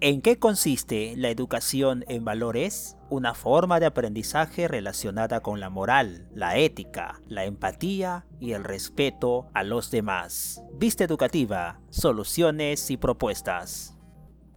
[0.00, 2.96] ¿En qué consiste la educación en valores?
[3.10, 9.48] Una forma de aprendizaje relacionada con la moral, la ética, la empatía y el respeto
[9.54, 10.62] a los demás.
[10.74, 13.97] Vista educativa, soluciones y propuestas.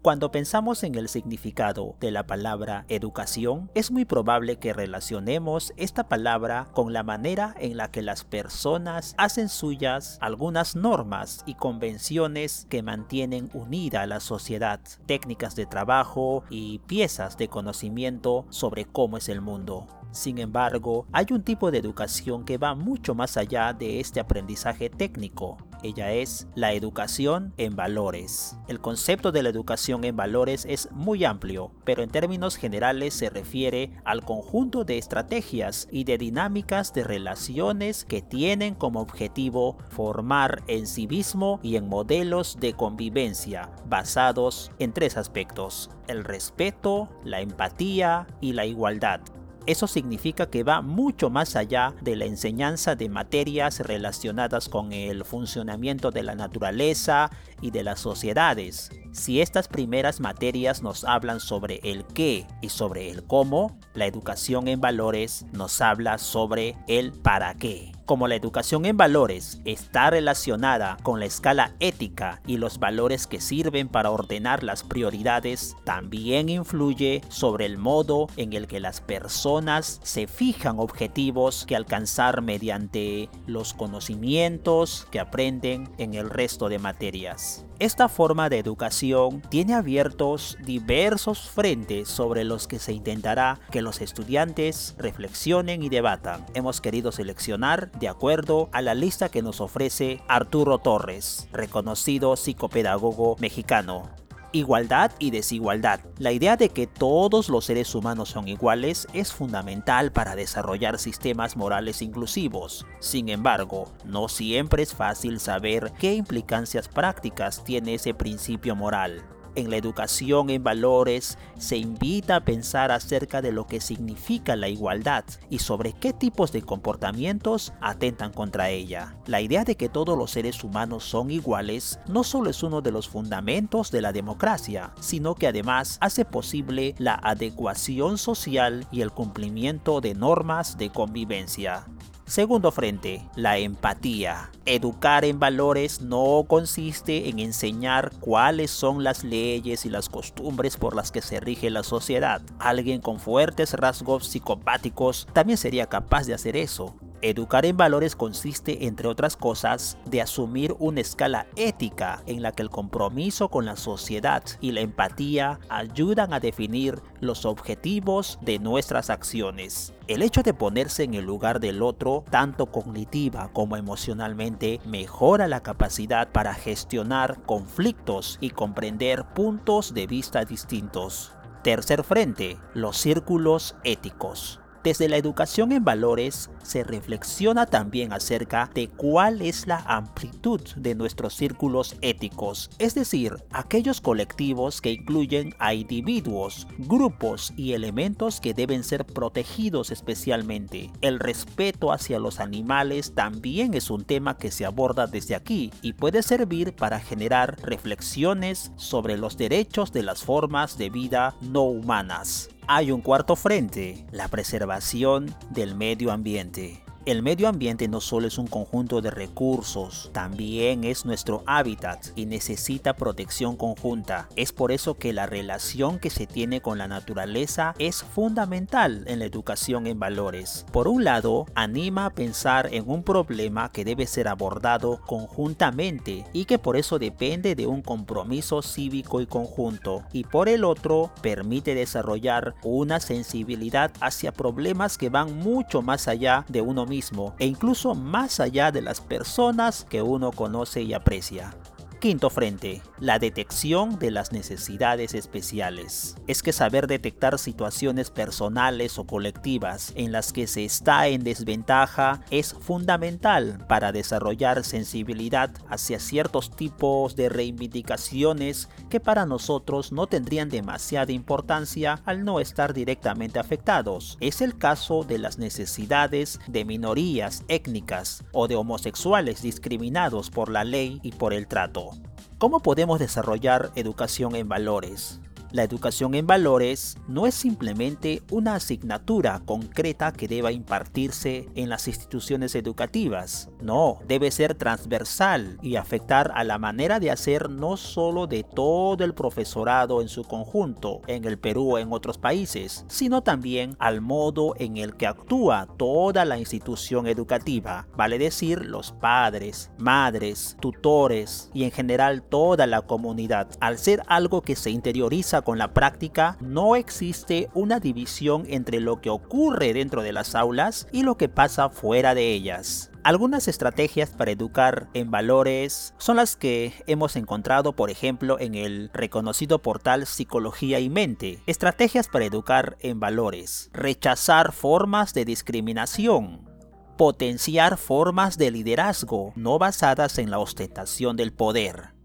[0.01, 6.09] Cuando pensamos en el significado de la palabra educación, es muy probable que relacionemos esta
[6.09, 12.65] palabra con la manera en la que las personas hacen suyas algunas normas y convenciones
[12.67, 19.17] que mantienen unida a la sociedad, técnicas de trabajo y piezas de conocimiento sobre cómo
[19.17, 20.00] es el mundo.
[20.11, 24.89] Sin embargo, hay un tipo de educación que va mucho más allá de este aprendizaje
[24.89, 25.57] técnico.
[25.83, 28.55] Ella es la educación en valores.
[28.67, 33.29] El concepto de la educación en valores es muy amplio, pero en términos generales se
[33.31, 40.61] refiere al conjunto de estrategias y de dinámicas de relaciones que tienen como objetivo formar
[40.67, 48.27] en civismo y en modelos de convivencia basados en tres aspectos, el respeto, la empatía
[48.39, 49.21] y la igualdad.
[49.65, 55.23] Eso significa que va mucho más allá de la enseñanza de materias relacionadas con el
[55.23, 57.29] funcionamiento de la naturaleza
[57.61, 58.89] y de las sociedades.
[59.11, 64.67] Si estas primeras materias nos hablan sobre el qué y sobre el cómo, la educación
[64.67, 67.91] en valores nos habla sobre el para qué.
[68.11, 73.39] Como la educación en valores está relacionada con la escala ética y los valores que
[73.39, 80.01] sirven para ordenar las prioridades, también influye sobre el modo en el que las personas
[80.03, 87.65] se fijan objetivos que alcanzar mediante los conocimientos que aprenden en el resto de materias.
[87.81, 94.01] Esta forma de educación tiene abiertos diversos frentes sobre los que se intentará que los
[94.01, 96.45] estudiantes reflexionen y debatan.
[96.53, 103.35] Hemos querido seleccionar de acuerdo a la lista que nos ofrece Arturo Torres, reconocido psicopedagogo
[103.39, 104.20] mexicano.
[104.53, 106.01] Igualdad y desigualdad.
[106.17, 111.55] La idea de que todos los seres humanos son iguales es fundamental para desarrollar sistemas
[111.55, 112.85] morales inclusivos.
[112.99, 119.23] Sin embargo, no siempre es fácil saber qué implicancias prácticas tiene ese principio moral
[119.55, 124.69] en la educación en valores se invita a pensar acerca de lo que significa la
[124.69, 129.15] igualdad y sobre qué tipos de comportamientos atentan contra ella.
[129.25, 132.91] La idea de que todos los seres humanos son iguales no solo es uno de
[132.91, 139.11] los fundamentos de la democracia, sino que además hace posible la adecuación social y el
[139.11, 141.85] cumplimiento de normas de convivencia.
[142.31, 144.51] Segundo frente, la empatía.
[144.65, 150.95] Educar en valores no consiste en enseñar cuáles son las leyes y las costumbres por
[150.95, 152.41] las que se rige la sociedad.
[152.57, 156.95] Alguien con fuertes rasgos psicopáticos también sería capaz de hacer eso.
[157.23, 162.63] Educar en valores consiste, entre otras cosas, de asumir una escala ética en la que
[162.63, 169.11] el compromiso con la sociedad y la empatía ayudan a definir los objetivos de nuestras
[169.11, 169.93] acciones.
[170.07, 175.61] El hecho de ponerse en el lugar del otro, tanto cognitiva como emocionalmente, mejora la
[175.61, 181.33] capacidad para gestionar conflictos y comprender puntos de vista distintos.
[181.63, 184.59] Tercer frente, los círculos éticos.
[184.83, 190.95] Desde la educación en valores se reflexiona también acerca de cuál es la amplitud de
[190.95, 198.55] nuestros círculos éticos, es decir, aquellos colectivos que incluyen a individuos, grupos y elementos que
[198.55, 200.91] deben ser protegidos especialmente.
[201.01, 205.93] El respeto hacia los animales también es un tema que se aborda desde aquí y
[205.93, 212.49] puede servir para generar reflexiones sobre los derechos de las formas de vida no humanas
[212.73, 216.81] hay un cuarto frente, la preservación del medio ambiente.
[217.03, 222.27] El medio ambiente no solo es un conjunto de recursos, también es nuestro hábitat y
[222.27, 224.29] necesita protección conjunta.
[224.35, 229.17] Es por eso que la relación que se tiene con la naturaleza es fundamental en
[229.17, 230.63] la educación en valores.
[230.71, 236.45] Por un lado, anima a pensar en un problema que debe ser abordado conjuntamente y
[236.45, 240.03] que por eso depende de un compromiso cívico y conjunto.
[240.13, 246.45] Y por el otro, permite desarrollar una sensibilidad hacia problemas que van mucho más allá
[246.47, 246.90] de uno
[247.39, 251.53] e incluso más allá de las personas que uno conoce y aprecia.
[252.01, 256.15] Quinto frente, la detección de las necesidades especiales.
[256.25, 262.21] Es que saber detectar situaciones personales o colectivas en las que se está en desventaja
[262.31, 270.49] es fundamental para desarrollar sensibilidad hacia ciertos tipos de reivindicaciones que para nosotros no tendrían
[270.49, 274.17] demasiada importancia al no estar directamente afectados.
[274.21, 280.63] Es el caso de las necesidades de minorías étnicas o de homosexuales discriminados por la
[280.63, 281.90] ley y por el trato.
[282.37, 285.19] ¿Cómo podemos desarrollar educación en valores?
[285.51, 291.89] La educación en valores no es simplemente una asignatura concreta que deba impartirse en las
[291.89, 293.49] instituciones educativas.
[293.61, 299.03] No, debe ser transversal y afectar a la manera de hacer no solo de todo
[299.03, 303.99] el profesorado en su conjunto en el Perú o en otros países, sino también al
[303.99, 311.49] modo en el que actúa toda la institución educativa, vale decir los padres, madres, tutores
[311.53, 313.49] y en general toda la comunidad.
[313.59, 319.01] Al ser algo que se interioriza con la práctica, no existe una división entre lo
[319.01, 322.91] que ocurre dentro de las aulas y lo que pasa fuera de ellas.
[323.03, 328.91] Algunas estrategias para educar en valores son las que hemos encontrado, por ejemplo, en el
[328.93, 331.41] reconocido portal Psicología y Mente.
[331.47, 333.71] Estrategias para educar en valores.
[333.73, 336.47] Rechazar formas de discriminación.
[336.95, 342.00] Potenciar formas de liderazgo no basadas en la ostentación del poder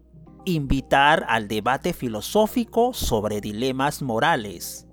[0.47, 4.87] invitar al debate filosófico sobre dilemas morales,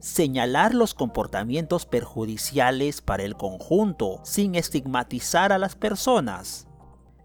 [0.00, 6.68] señalar los comportamientos perjudiciales para el conjunto sin estigmatizar a las personas,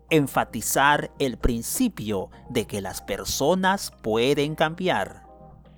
[0.09, 5.27] enfatizar el principio de que las personas pueden cambiar,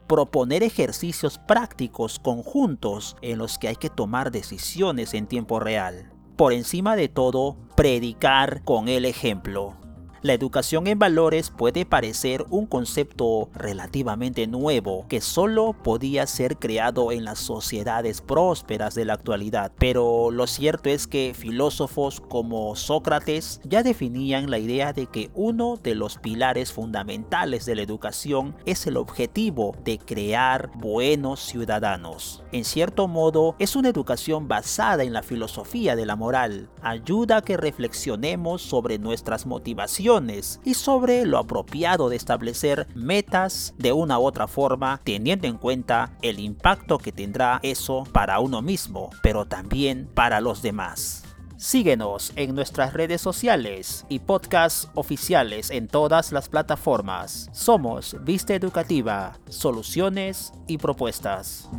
[0.07, 6.13] proponer ejercicios prácticos conjuntos en los que hay que tomar decisiones en tiempo real.
[6.35, 9.79] Por encima de todo, predicar con el ejemplo.
[10.21, 17.13] La educación en valores puede parecer un concepto relativamente nuevo que solo podía ser creado
[17.13, 23.62] en las sociedades prósperas de la actualidad, pero lo cierto es que filósofos como Sócrates
[23.63, 28.88] ya definían la idea de que uno de los pilares fundamentales de la educación es
[28.88, 32.44] el objetivo de crear buenos ciudadanos.
[32.51, 37.42] En cierto modo, es una educación basada en la filosofía de la moral, ayuda a
[37.42, 40.08] que reflexionemos sobre nuestras motivaciones
[40.65, 46.17] y sobre lo apropiado de establecer metas de una u otra forma teniendo en cuenta
[46.23, 51.25] el impacto que tendrá eso para uno mismo, pero también para los demás.
[51.57, 57.47] Síguenos en nuestras redes sociales y podcasts oficiales en todas las plataformas.
[57.53, 61.69] Somos Vista Educativa, soluciones y propuestas.